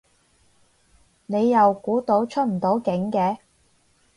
[1.27, 3.37] 你又估到出唔到境嘅